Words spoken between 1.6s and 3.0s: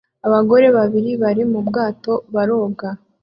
bwato baroba